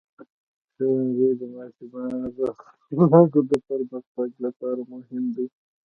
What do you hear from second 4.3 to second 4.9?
لپاره